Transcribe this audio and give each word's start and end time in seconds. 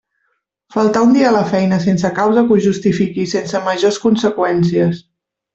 Faltar 0.75 1.03
un 1.07 1.11
dia 1.17 1.27
a 1.31 1.33
la 1.35 1.43
feina 1.51 1.79
sense 1.83 2.11
causa 2.21 2.45
que 2.47 2.57
ho 2.57 2.65
justifiqui 2.69 3.23
i 3.29 3.33
sense 3.37 3.63
majors 3.71 4.03
conseqüències. 4.07 5.07